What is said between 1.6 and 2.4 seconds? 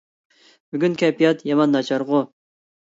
ناچارغۇ.